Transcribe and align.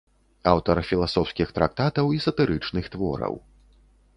Аўтар 0.51 0.77
філасофскіх 0.91 1.53
трактатаў 1.57 2.05
і 2.17 2.23
сатырычных 2.27 2.85
твораў. 2.97 3.35